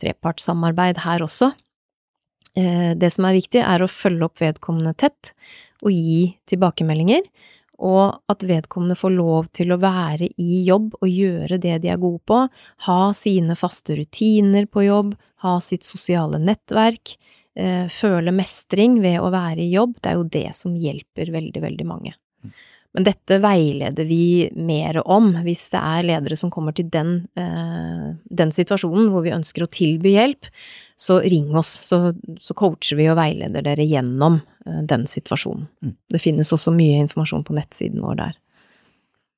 [0.00, 1.50] trepartssamarbeid her også.
[2.57, 5.33] Eh, Det som er viktig, er å følge opp vedkommende tett
[5.83, 7.22] og gi tilbakemeldinger,
[7.81, 12.00] og at vedkommende får lov til å være i jobb og gjøre det de er
[12.00, 12.48] gode på,
[12.87, 17.16] ha sine faste rutiner på jobb, ha sitt sosiale nettverk,
[17.90, 21.86] føle mestring ved å være i jobb, det er jo det som hjelper veldig, veldig
[21.88, 22.12] mange.
[22.90, 28.08] Men dette veileder vi mer om hvis det er ledere som kommer til den, eh,
[28.26, 30.48] den situasjonen hvor vi ønsker å tilby hjelp,
[30.98, 32.10] så ring oss, så,
[32.42, 35.68] så coacher vi og veileder dere gjennom eh, den situasjonen.
[35.86, 35.94] Mm.
[36.10, 38.40] Det finnes også mye informasjon på nettsiden vår der.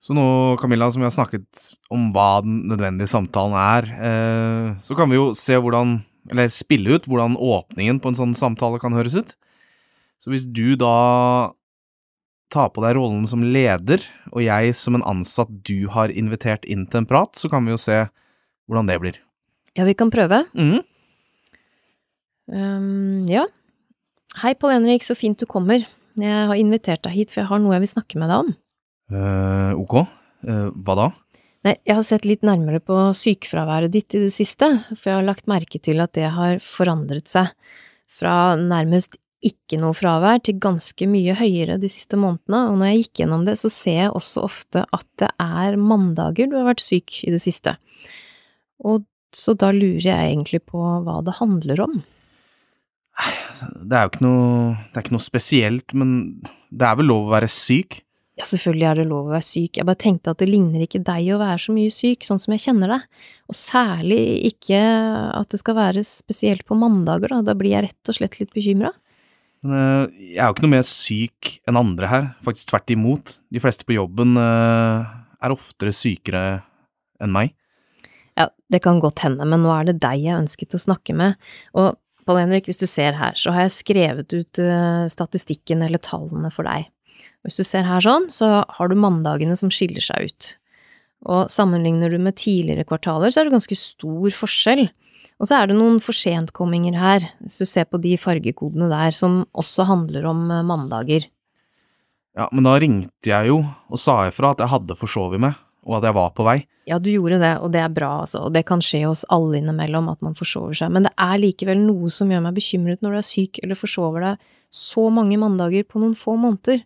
[0.03, 0.25] Så nå,
[0.59, 5.20] Camilla, som vi har snakket om hva den nødvendige samtalen er, eh, så kan vi
[5.20, 5.98] jo se hvordan,
[6.31, 9.35] eller spille ut hvordan åpningen på en sånn samtale kan høres ut.
[10.23, 11.51] Så hvis du da
[12.53, 16.85] tar på deg rollen som leder, og jeg som en ansatt du har invitert inn
[16.87, 18.05] til en prat, så kan vi jo se
[18.69, 19.19] hvordan det blir.
[19.75, 20.45] Ja, vi kan prøve.
[20.53, 20.83] Mm.
[22.53, 23.47] Um, ja.
[24.43, 25.87] Hei, Pål Henrik, så fint du kommer.
[26.21, 28.53] Jeg har invitert deg hit, for jeg har noe jeg vil snakke med deg om.
[29.13, 30.03] Uh, ok,
[30.43, 31.05] Uh, hva da?
[31.62, 35.27] Nei, jeg har sett litt nærmere på sykefraværet ditt i det siste, for jeg har
[35.29, 37.53] lagt merke til at det har forandret seg
[38.11, 43.01] fra nærmest ikke noe fravær til ganske mye høyere de siste månedene, og når jeg
[43.03, 46.83] gikk gjennom det, så ser jeg også ofte at det er mandager du har vært
[46.83, 47.77] syk i det siste.
[48.83, 52.01] Og så da lurer jeg egentlig på hva det handler om.
[53.62, 56.16] Det er jo ikke noe, det er ikke noe spesielt, men
[56.70, 58.03] det er vel lov å være syk?
[58.40, 61.03] Ja, selvfølgelig er det lov å være syk, jeg bare tenkte at det ligner ikke
[61.05, 63.03] deg å være så mye syk, sånn som jeg kjenner deg,
[63.53, 64.81] og særlig ikke
[65.37, 68.55] at det skal være spesielt på mandager, da, da blir jeg rett og slett litt
[68.57, 68.95] bekymra.
[69.62, 73.35] Men eh, jeg er jo ikke noe mer syk enn andre her, faktisk tvert imot.
[73.53, 75.12] De fleste på jobben eh,
[75.45, 76.47] er oftere sykere
[77.23, 77.53] enn meg.
[78.40, 81.37] Ja, det kan godt hende, men nå er det deg jeg ønsket å snakke med.
[81.77, 81.92] Og
[82.23, 86.53] Pål Henrik, hvis du ser her, så har jeg skrevet ut uh, statistikken eller tallene
[86.55, 86.87] for deg.
[87.43, 90.51] Hvis du ser her sånn, så har du mandagene som skiller seg ut.
[91.31, 94.89] Og sammenligner du med tidligere kvartaler, så er det ganske stor forskjell.
[95.43, 99.43] Og så er det noen forsentkomminger her, hvis du ser på de fargekodene der, som
[99.59, 101.27] også handler om uh, mandager.
[102.39, 105.99] Ja, men da ringte jeg jo og sa ifra at jeg hadde forsovet meg, og
[105.99, 106.61] at jeg var på vei.
[106.89, 109.61] Ja, du gjorde det, og det er bra, altså, og det kan skje oss alle
[109.61, 113.15] innimellom at man forsover seg, men det er likevel noe som gjør meg bekymret når
[113.15, 116.83] du er syk eller forsover deg så mange mandager på noen få måneder.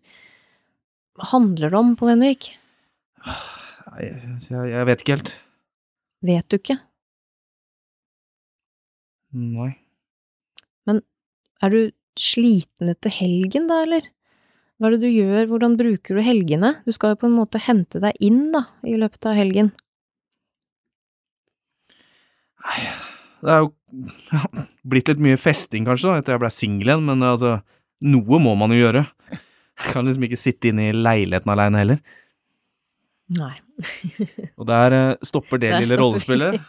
[1.16, 2.50] Handler det om, Pål Henrik?
[3.96, 4.16] Jeg,
[4.50, 5.33] jeg vet ikke helt.
[6.26, 6.76] Vet du ikke?
[9.37, 9.70] Nei.
[10.88, 11.00] Men
[11.64, 11.81] er du
[12.20, 14.05] sliten etter helgen, da, eller?
[14.76, 16.74] Hva er det du gjør, hvordan bruker du helgene?
[16.85, 19.72] Du skal jo på en måte hente deg inn, da, i løpet av helgen.
[22.66, 22.83] Nei,
[23.40, 23.72] det er jo
[24.33, 24.42] ja,
[24.90, 27.59] blitt litt mye festing, kanskje, da, etter jeg ble singel igjen, men altså,
[28.05, 29.07] noe må man jo gjøre.
[29.84, 32.00] Jeg kan liksom ikke sitte inne i leiligheten aleine heller.
[33.36, 33.54] Nei.
[34.60, 36.60] Og der eh, stopper det Der lille stopper- rollespillet.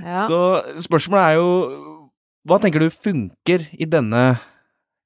[0.00, 0.22] Ja.
[0.24, 0.36] Så
[0.80, 1.48] spørsmålet er jo
[2.48, 4.22] Hva tenker du funker i denne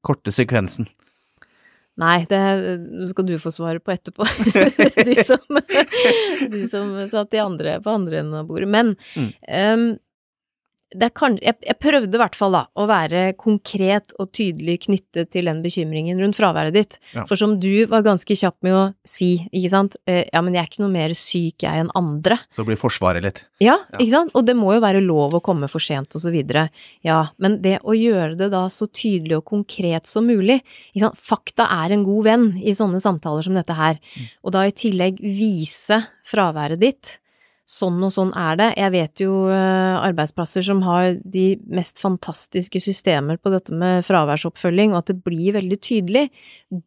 [0.07, 0.87] korte sekvensen?
[1.99, 2.39] Nei, det
[3.11, 4.23] skal du få svare på etterpå.
[4.27, 5.59] du, som,
[6.51, 8.67] du som satt i andre, på andre enden av bordet.
[8.71, 9.29] Men Mm.
[9.47, 9.85] er
[11.15, 15.49] kan, jeg, jeg prøvde i hvert fall da å være konkret og tydelig knyttet til
[15.51, 16.99] den bekymringen rundt fraværet ditt.
[17.15, 17.25] Ja.
[17.27, 20.63] For som du var ganske kjapp med å si, ikke sant, eh, ja, men jeg
[20.63, 22.39] er ikke noe mer syk jeg enn andre.
[22.53, 23.43] Så blir Forsvaret litt.
[23.63, 23.99] Ja, Ja.
[23.99, 24.31] ikke sant?
[24.35, 26.69] Og det må jo være lov å komme for sent og så videre.
[27.03, 30.61] Ja, men det å gjøre det da så tydelig og konkret som mulig,
[30.95, 31.19] ikke sant?
[31.19, 33.99] Fakta er en god venn i sånne samtaler som dette her.
[34.45, 37.19] Og da i tillegg vise fraværet ditt.
[37.67, 38.67] Sånn og sånn er det.
[38.77, 44.93] Jeg vet jo eh, arbeidsplasser som har de mest fantastiske systemer på dette med fraværsoppfølging,
[44.93, 46.27] og at det blir veldig tydelig.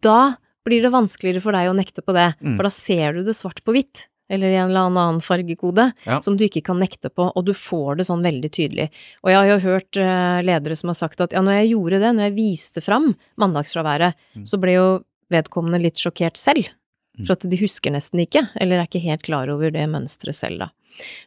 [0.06, 0.36] Da
[0.68, 2.56] blir det vanskeligere for deg å nekte på det, Mm.
[2.58, 4.06] for da ser du det svart på hvitt.
[4.30, 6.20] Eller i en eller annen fargekode Ja.
[6.20, 8.90] som du ikke kan nekte på, og du får det sånn veldig tydelig.
[9.24, 12.02] Og jeg har jo hørt eh, ledere som har sagt at ja, når jeg gjorde
[12.04, 14.44] det, når jeg viste fram mandagsfraværet, Mm.
[14.46, 16.68] så ble jo vedkommende litt sjokkert selv.
[17.17, 17.25] Mm.
[17.25, 20.62] For at de husker nesten ikke, eller er ikke helt klar over det mønsteret selv,
[20.62, 20.69] da.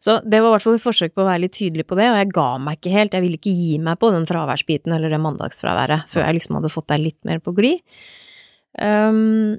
[0.03, 2.09] Så det var i hvert fall et forsøk på å være litt tydelig på det,
[2.11, 5.13] og jeg ga meg ikke helt, jeg ville ikke gi meg på den fraværsbiten eller
[5.13, 7.83] det mandagsfraværet, før jeg liksom hadde fått deg litt mer på glid.
[8.79, 9.59] Um,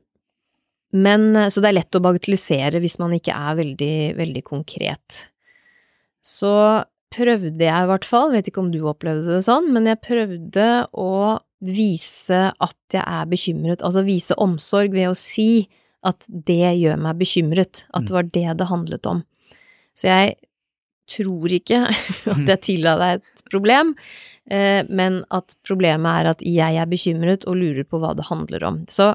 [0.92, 5.22] men, så det er lett å bagatellisere hvis man ikke er veldig, veldig konkret.
[6.24, 6.54] Så
[7.12, 10.68] prøvde jeg i hvert fall, vet ikke om du opplevde det sånn, men jeg prøvde
[10.96, 11.14] å
[11.62, 15.68] vise at jeg er bekymret, altså vise omsorg ved å si
[16.08, 19.22] at det gjør meg bekymret, at det var det det handlet om.
[19.98, 20.36] Så jeg
[21.12, 21.84] tror ikke
[22.34, 23.96] at jeg tilla deg et problem,
[24.50, 28.66] eh, men at problemet er at jeg er bekymret og lurer på hva det handler
[28.70, 28.84] om.
[28.90, 29.14] Så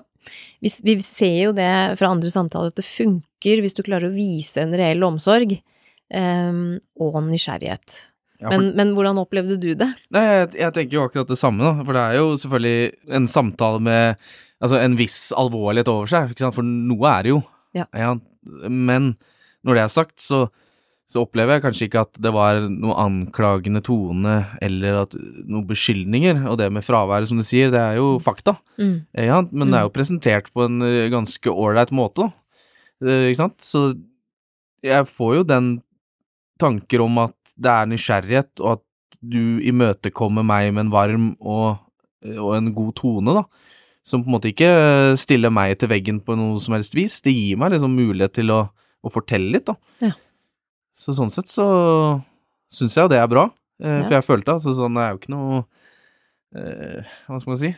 [0.60, 1.70] vi, vi ser jo det
[2.00, 6.60] fra andre samtaler at det funker hvis du klarer å vise en reell omsorg eh,
[7.00, 8.00] og nysgjerrighet.
[8.36, 9.88] Ja, for, Men, men hvordan opplevde du det?
[10.12, 11.86] nei, jeg, jeg tenker jo akkurat det samme, da.
[11.86, 14.26] For det er jo selvfølgelig en samtale med
[14.62, 16.56] altså, en viss alvorlighet over seg, ikke sant?
[16.58, 17.40] for noe er det jo.
[17.76, 18.14] Ja.
[18.70, 19.16] Men
[19.66, 20.46] når det er sagt, så,
[21.10, 26.44] så opplever jeg kanskje ikke at det var noe anklagende tone eller at noen beskyldninger.
[26.50, 28.56] Og det med fraværet, som du sier, det er jo fakta.
[28.78, 28.96] Mm.
[29.26, 32.30] Ja, men det er jo presentert på en eh, ganske ålreit måte.
[33.04, 33.58] Eh, Ikke sant?
[33.64, 33.88] Så
[34.86, 35.70] jeg får jo den
[36.62, 41.82] tanker om at det er nysgjerrighet, og at du imøtekommer meg med en varm og,
[42.36, 43.44] og en god tone, da.
[44.06, 44.70] Som på en måte ikke
[45.18, 47.18] stiller meg til veggen på noe som helst vis.
[47.24, 48.60] Det gir meg liksom mulighet til å,
[49.02, 49.74] å fortelle litt, da.
[50.04, 50.12] Ja.
[50.96, 51.66] Så sånn sett så
[52.72, 53.48] syns jeg jo det er bra.
[53.82, 54.04] Eh, Ja.
[54.06, 55.58] For jeg følte altså sånn, det er jo ikke noe
[56.56, 57.72] eh, Hva skal man si?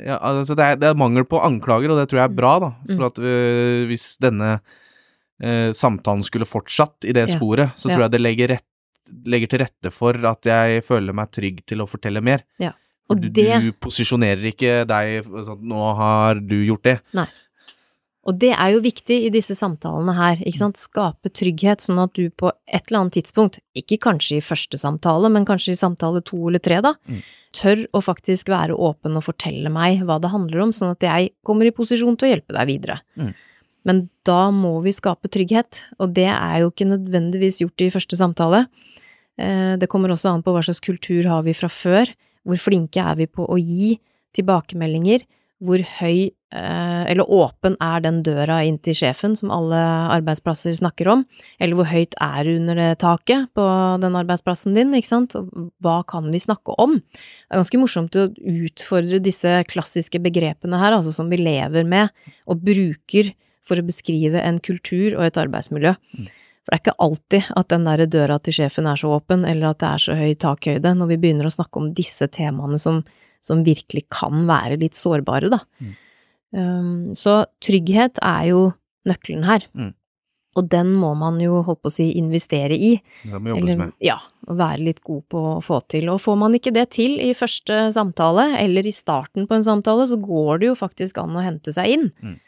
[0.00, 2.52] Ja, altså det, er, det er mangel på anklager, og det tror jeg er bra,
[2.64, 2.70] da.
[2.88, 2.94] Mm.
[2.96, 4.52] For at øh, hvis denne
[5.44, 8.66] eh, samtalen skulle fortsatt i det sporet, så tror jeg det legger, rett,
[9.28, 12.46] legger til rette for at jeg føler meg trygg til å fortelle mer.
[12.62, 12.72] Ja.
[13.10, 17.00] Og du, det- du posisjonerer ikke deg sånn Nå har du gjort det.
[17.12, 17.26] Nei.
[18.24, 22.14] Og det er jo viktig i disse samtalene her, ikke sant, skape trygghet, sånn at
[22.16, 26.22] du på et eller annet tidspunkt, ikke kanskje i første samtale, men kanskje i samtale
[26.24, 27.20] to eller tre, da, Mm.
[27.52, 31.32] tør å faktisk være åpen og fortelle meg hva det handler om, sånn at jeg
[31.44, 33.00] kommer i posisjon til å hjelpe deg videre.
[33.18, 33.34] Mm.
[33.84, 38.16] Men da må vi skape trygghet, og det er jo ikke nødvendigvis gjort i første
[38.16, 38.66] samtale.
[39.36, 42.08] Eh, Det kommer også an på hva slags kultur har vi fra før,
[42.44, 43.96] hvor flinke er vi på å gi
[44.36, 45.24] tilbakemeldinger,
[45.64, 49.78] hvor høy eh, eller åpen er den døra inn til sjefen som alle
[50.12, 51.22] arbeidsplasser snakker om,
[51.62, 53.64] eller hvor høyt er under det taket på
[54.02, 56.98] den arbeidsplassen din, ikke sant, og hva kan vi snakke om?
[56.98, 62.12] Det er ganske morsomt å utfordre disse klassiske begrepene her, altså som vi lever med
[62.50, 63.32] og bruker
[63.64, 65.94] for å beskrive en kultur og et arbeidsmiljø.
[66.64, 69.72] For det er ikke alltid at den der døra til sjefen er så åpen, eller
[69.72, 73.02] at det er så høy takhøyde, når vi begynner å snakke om disse temaene som,
[73.44, 75.60] som virkelig kan være litt sårbare, da.
[75.84, 75.92] Mm.
[76.54, 78.64] Um, så trygghet er jo
[79.08, 79.66] nøkkelen her.
[79.76, 79.92] Mm.
[80.54, 82.94] Og den må man jo, holdt på å si, investere i.
[83.24, 83.94] Det må jobbes Eller, med.
[84.04, 86.08] ja, og være litt god på å få til.
[86.12, 90.06] Og får man ikke det til i første samtale, eller i starten på en samtale,
[90.10, 92.10] så går det jo faktisk an å hente seg inn.
[92.22, 92.38] Mm.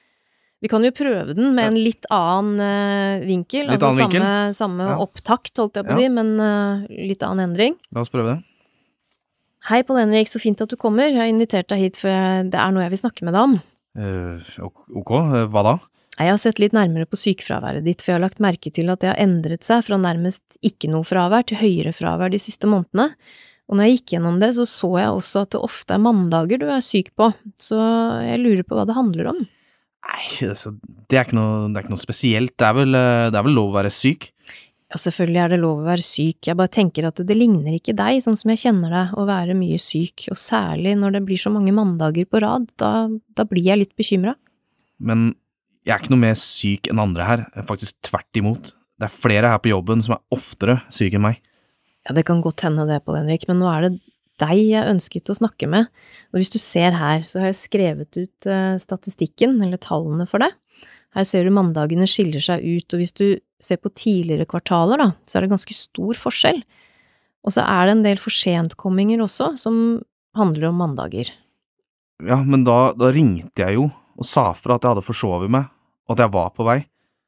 [0.64, 4.22] Vi kan jo prøve den med en litt annen eh, vinkel, Litt altså annen vinkel?
[4.24, 4.98] samme, samme Ja.
[5.04, 7.76] opptakt, holdt jeg på å si, men uh, litt annen endring.
[7.92, 8.38] La oss prøve det.
[9.68, 11.10] Hei, Pål Henrik, så fint at du kommer.
[11.10, 12.08] Jeg har invitert deg hit, for
[12.48, 13.56] det er noe jeg vil snakke med deg om.
[13.98, 14.70] Uh,
[15.02, 15.12] ok,
[15.52, 15.74] hva da?
[16.16, 19.02] Jeg har sett litt nærmere på sykefraværet ditt, for jeg har lagt merke til at
[19.02, 23.10] det har endret seg fra nærmest ikke noe fravær til høyere fravær de siste månedene.
[23.68, 26.62] Og når jeg gikk gjennom det, så så jeg også at det ofte er mandager
[26.62, 27.28] du er syk på,
[27.60, 27.76] så
[28.24, 29.42] jeg lurer på hva det handler om.
[30.06, 30.72] Nei, altså,
[31.10, 32.54] det er ikke noe, det er ikke noe spesielt.
[32.54, 34.28] Det er, vel, eh, det er vel lov å være syk?
[34.86, 37.74] Ja, selvfølgelig er det lov å være syk, jeg bare tenker at det, det ligner
[37.74, 41.22] ikke deg, sånn som jeg kjenner deg, å være mye syk, og særlig når det
[41.26, 44.36] blir så mange mandager på rad, da, da blir jeg litt bekymra.
[45.02, 45.32] Men
[45.86, 47.42] jeg er ikke noe mer syk enn andre her.
[47.66, 48.72] Faktisk tvert imot.
[48.96, 51.42] Det er flere her på jobben som er oftere syke enn meg.
[52.06, 53.92] Ja, det kan godt hende det, Pål Henrik, men nå er det
[54.42, 55.88] deg jeg ønsket å snakke med.
[56.32, 60.44] Og hvis du ser her, så har jeg skrevet ut eh, statistikken, eller tallene for
[60.44, 60.52] det.
[61.16, 63.26] Her ser du mandagene skiller seg ut, og hvis du
[63.62, 66.60] ser på tidligere kvartaler, da, så er det ganske stor forskjell.
[67.46, 70.02] Og så er det en del forsentkomminger også, som
[70.36, 71.30] handler om mandager.
[72.26, 75.68] Ja, men da, da ringte jeg jo og sa fra at jeg hadde forsovet meg,
[76.08, 76.78] og at jeg var på vei.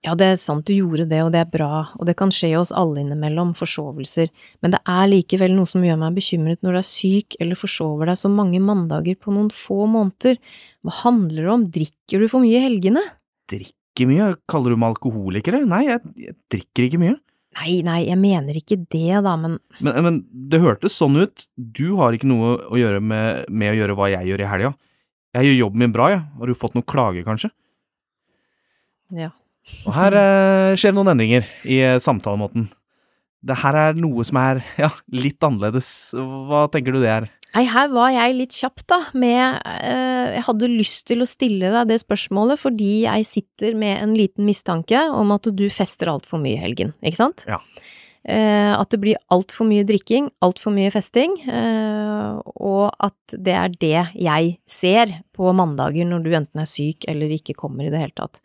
[0.07, 2.53] Ja, det er sant du gjorde det, og det er bra, og det kan skje
[2.61, 4.29] oss alle innimellom, forsovelser,
[4.63, 8.07] men det er likevel noe som gjør meg bekymret når du er syk eller forsover
[8.07, 10.39] deg så mange mandager på noen få måneder.
[10.87, 13.03] Hva handler det om, drikker du for mye i helgene?
[13.51, 14.29] Drikker mye?
[14.51, 15.59] Kaller du meg alkoholiker?
[15.67, 17.17] Nei, jeg, jeg drikker ikke mye.
[17.59, 21.49] Nei, nei, jeg mener ikke det, da, men Men, men det hørtes sånn ut.
[21.57, 24.73] Du har ikke noe å gjøre med, med å gjøre hva jeg gjør i helga.
[25.35, 26.23] Jeg gjør jobben min bra, jeg.
[26.39, 27.51] Har du fått noen klager, kanskje?
[29.19, 29.33] ja.
[29.89, 32.69] Og her eh, skjer noen endringer i eh, samtalemåten.
[33.49, 36.15] Det her er noe som er ja, litt annerledes.
[36.15, 37.29] Hva tenker du det er?
[37.55, 41.71] Nei, her var jeg litt kjapp, da, med eh, Jeg hadde lyst til å stille
[41.73, 46.43] deg det spørsmålet fordi jeg sitter med en liten mistanke om at du fester altfor
[46.43, 47.47] mye i helgen, ikke sant?
[47.49, 47.63] Ja.
[48.29, 53.69] Eh, at det blir altfor mye drikking, altfor mye festing, eh, og at det er
[53.81, 58.03] det jeg ser på mandager når du enten er syk eller ikke kommer i det
[58.03, 58.43] hele tatt.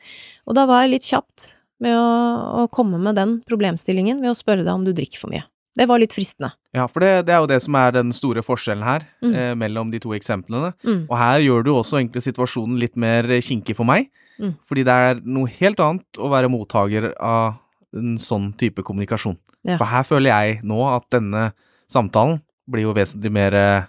[0.48, 1.50] Og da var jeg litt kjapt
[1.84, 5.34] med å, å komme med den problemstillingen ved å spørre deg om du drikker for
[5.34, 5.44] mye.
[5.76, 6.54] Det var litt fristende.
[6.72, 9.34] Ja, for det, det er jo det som er den store forskjellen her, Mm.
[9.36, 10.72] eh, mellom de to eksemplene.
[10.86, 11.08] Mm.
[11.10, 14.08] Og her gjør du også egentlig situasjonen litt mer kinkig for meg,
[14.40, 14.56] Mm.
[14.66, 17.60] fordi det er noe helt annet å være mottaker av
[17.94, 19.38] en sånn type kommunikasjon.
[19.64, 19.78] Ja.
[19.78, 21.52] For her føler jeg nå at denne
[21.92, 23.86] samtalen blir jo vesentlig mer, eh,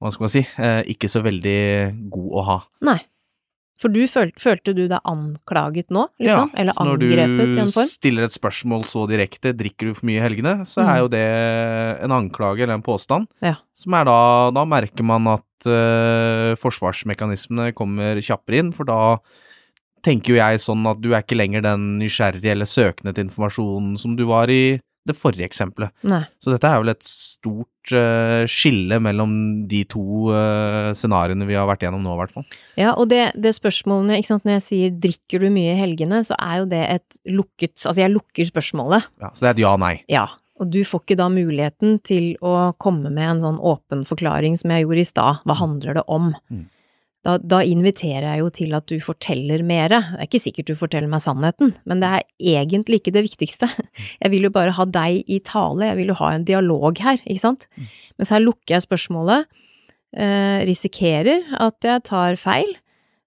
[0.00, 2.58] hva skal man si, eh, ikke så veldig god å ha.
[2.82, 2.98] Nei.
[3.76, 6.48] For du følte, følte du deg anklaget nå, liksom?
[6.56, 10.06] Eller så når angrepet i en du stiller et spørsmål så direkte, drikker du for
[10.08, 11.00] mye i helgene, så er Mm.
[11.02, 13.56] jo det en anklage eller en påstand, Ja.
[13.74, 19.18] som er da, da merker man at uh, forsvarsmekanismene kommer kjappere inn, for da
[20.06, 23.96] tenker jo jeg sånn at du er ikke lenger den nysgjerrige eller søkende til informasjon
[24.00, 25.92] som du var i det forrige eksempelet.
[26.06, 26.24] Nei.
[26.42, 29.36] Så dette er vel et stort uh, skille mellom
[29.70, 32.46] de to uh, scenarioene vi har vært gjennom nå, i hvert fall.
[32.78, 36.24] Ja, og det, det spørsmålene, ikke sant, når jeg sier drikker du mye i helgene,
[36.26, 39.06] så er jo det et lukket Altså, jeg lukker spørsmålet.
[39.22, 39.94] Ja, så det er et ja-nei.
[40.10, 40.26] Ja.
[40.56, 44.72] Og du får ikke da muligheten til å komme med en sånn åpen forklaring som
[44.72, 45.42] jeg gjorde i stad.
[45.46, 46.32] Hva handler det om?
[46.50, 46.64] Mm.
[47.26, 49.98] Da, da inviterer jeg jo til at du forteller mere.
[50.12, 53.70] Det er ikke sikkert du forteller meg sannheten, men det er egentlig ikke det viktigste.
[54.22, 57.18] Jeg vil jo bare ha deg i tale, jeg vil jo ha en dialog her,
[57.24, 57.66] ikke sant?
[57.74, 57.86] Mm.
[58.20, 59.46] Mens her lukker jeg spørsmålet,
[60.16, 62.70] eh, risikerer at jeg tar feil,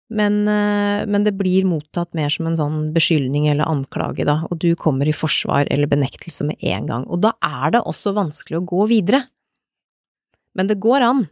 [0.09, 4.61] men, eh, men det blir mottatt mer som en sånn beskyldning eller anklage, da, og
[4.63, 7.05] du kommer i forsvar eller benektelse med en gang.
[7.11, 9.25] Og da er det også vanskelig å gå videre.
[10.57, 11.27] Men det går an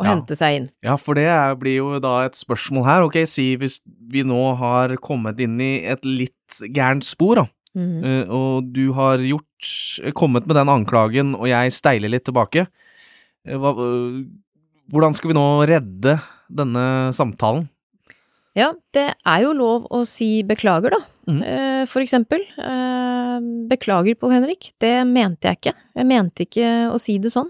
[0.00, 0.14] å Ja.
[0.14, 0.68] hente seg inn.
[0.82, 1.28] Ja, for det
[1.60, 3.02] blir jo da et spørsmål her.
[3.02, 7.46] Ok, si hvis vi nå har kommet inn i et litt gærent spor, da.
[7.74, 8.28] Mm -hmm.
[8.30, 12.66] og du har gjort kommet med den anklagen, og jeg steiler litt tilbake.
[13.46, 14.26] eh, Hva, øh,
[14.90, 16.20] hvordan skal vi nå redde
[16.50, 17.68] denne samtalen?
[18.54, 20.98] Ja, det er jo lov å si beklager, da.
[21.28, 22.40] Eh, For eksempel.
[22.58, 25.74] eh, Beklager, Pål Henrik, det mente jeg ikke.
[25.96, 27.48] Jeg mente ikke å si det sånn.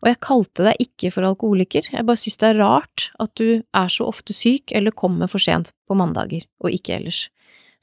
[0.00, 3.60] Og jeg kalte deg ikke for alkoholiker, jeg bare syns det er rart at du
[3.60, 7.26] er så ofte syk eller kommer for sent på mandager, og ikke ellers.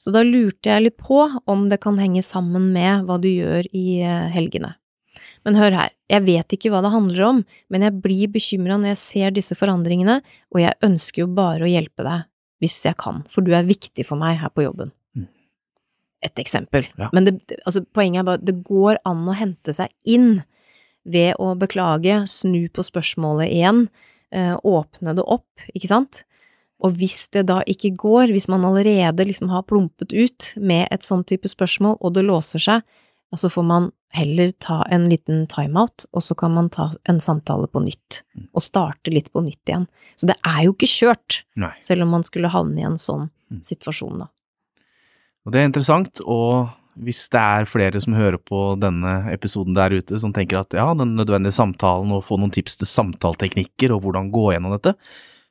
[0.02, 3.66] Så da lurte jeg litt på om det kan henge sammen med hva du gjør
[3.74, 4.72] i eh, helgene.
[5.46, 7.38] Men hør her, jeg vet ikke hva det handler om,
[7.70, 10.18] men jeg blir bekymra når jeg ser disse forandringene,
[10.54, 12.26] og jeg ønsker jo bare å hjelpe deg
[12.58, 14.90] hvis jeg kan, for du er viktig for meg her på jobben.
[15.14, 15.28] Mm.
[16.26, 16.88] Et eksempel.
[16.98, 17.06] Ja.
[17.14, 20.40] Men det, det- altså, poenget er bare at det går an å hente seg inn
[21.08, 23.88] ved å beklage, snu på spørsmålet igjen,
[24.32, 26.22] eh, åpne det opp, ikke sant?
[26.84, 31.02] Og hvis det da ikke går, hvis man allerede liksom har plumpet ut med et
[31.02, 32.82] sånn type spørsmål, og det låser seg,
[33.34, 37.66] så får man heller ta en liten timeout, og så kan man ta en samtale
[37.68, 38.22] på nytt,
[38.54, 39.88] og starte litt på nytt igjen.
[40.16, 41.74] Så det er jo ikke kjørt, Nei.
[41.84, 43.62] selv om man skulle havne i en sånn Mm.
[43.64, 44.26] situasjon, da.
[45.46, 46.68] Og det er interessant, og
[47.04, 50.90] hvis det er flere som hører på denne episoden der ute, som tenker at ja,
[50.98, 54.94] den nødvendige samtalen og få noen tips til samtaleteknikker og hvordan gå gjennom dette,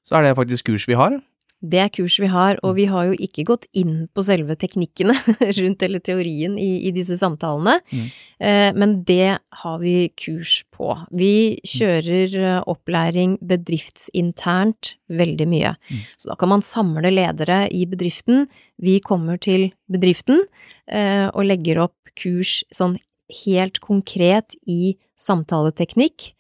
[0.08, 1.18] så er det faktisk kurs vi har.
[1.62, 5.16] Det er kurs vi har, og vi har jo ikke gått inn på selve teknikkene
[5.58, 8.06] rundt eller teorien i, i disse samtalene, Mm.
[8.44, 10.92] eh, men det har vi kurs på.
[11.10, 15.74] Vi kjører eh, opplæring bedriftsinternt veldig mye.
[15.90, 16.04] Mm.
[16.18, 18.48] Så da kan man samle ledere i bedriften.
[18.78, 20.44] Vi kommer til bedriften
[20.88, 22.98] eh, og legger opp kurs sånn
[23.44, 26.34] helt konkret i samtaleteknikk.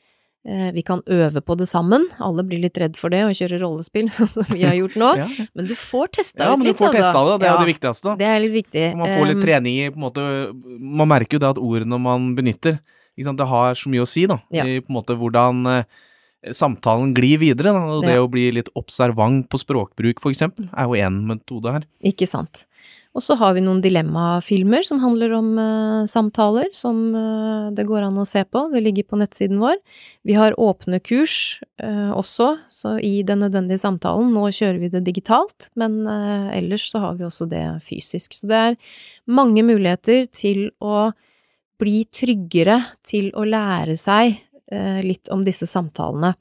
[0.47, 2.05] Eh, Vi kan øve på det sammen.
[2.23, 5.09] Alle blir litt redd for det og kjøre rollespill, sånn som vi har gjort nå.
[5.19, 7.51] Ja, Men du får testa ja ut men du litt, får testa det, det er
[7.51, 8.13] jo Ja, det viktigste.
[8.21, 8.85] Det er litt viktig.
[8.95, 10.27] Man får litt trening i på en måte
[10.79, 12.79] Man merker jo det at ordene man benytter,
[13.17, 14.37] ikke sant, det har så mye å si, da.
[14.53, 14.63] Ja.
[14.63, 15.83] I på en måte hvordan eh,
[16.53, 17.73] samtalen glir videre.
[17.73, 17.81] Da.
[17.97, 18.21] Og det Ja.
[18.23, 21.83] å bli litt observant på språkbruk, for eksempel, er jo én metode her.
[22.05, 22.66] Ikke sant.
[23.17, 28.05] Og så har vi noen dilemmafilmer som handler om uh, samtaler, som uh, det går
[28.05, 28.67] an å se på.
[28.69, 29.79] Det ligger på nettsiden vår.
[30.27, 34.29] Vi har åpne kurs uh, også, så i den nødvendige samtalen.
[34.35, 38.37] Nå kjører vi det digitalt, men ellers så har vi også det fysisk.
[38.37, 38.77] Så det er
[39.25, 41.09] mange muligheter til å
[41.81, 44.37] bli tryggere, til å lære seg
[45.03, 46.33] litt om disse samtalene.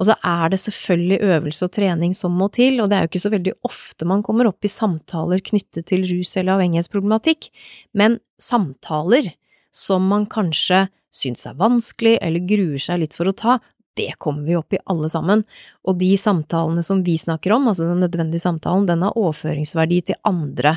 [0.00, 3.10] Og så er det selvfølgelig øvelse og trening som må til, og det er jo
[3.10, 7.50] ikke så veldig ofte man kommer opp i samtaler knyttet til rus eller avhengighetsproblematikk,
[7.92, 9.28] men samtaler
[9.76, 13.58] som man kanskje syns er vanskelig eller gruer seg litt for å ta,
[13.96, 15.42] det kommer vi opp i alle sammen.
[15.88, 20.20] Og de samtalene som vi snakker om, altså den nødvendige samtalen, den har overføringsverdi til
[20.28, 20.76] andre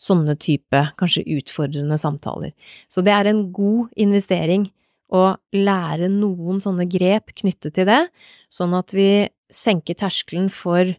[0.00, 2.52] sånne type, kanskje utfordrende samtaler.
[2.88, 4.68] Så det er en god investering
[5.10, 8.02] å lære noen sånne grep knyttet til det,
[8.52, 10.94] sånn at vi senker terskelen for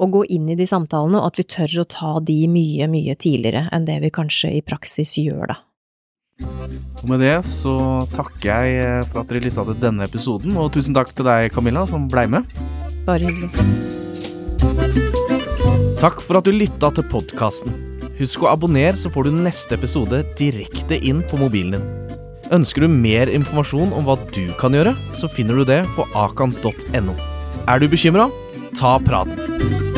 [0.00, 3.14] å gå inn i de samtalene, og at vi tør å ta de mye, mye
[3.20, 5.58] tidligere enn det vi kanskje i praksis gjør, da.
[7.00, 7.74] Og med det så
[8.14, 11.50] takker jeg eh, for at dere lytta til denne episoden, og tusen takk til deg,
[11.52, 12.48] Camilla, som blei med.
[13.06, 13.52] Bare hyggelig.
[16.00, 17.76] Takk for at du lytta til podkasten.
[18.20, 22.19] Husk å abonnere, så får du neste episode direkte inn på mobilen din.
[22.50, 27.14] Ønsker du mer informasjon om hva du kan gjøre, så finner du det på akan.no.
[27.70, 28.26] Er du bekymra?
[28.74, 29.89] Ta praten.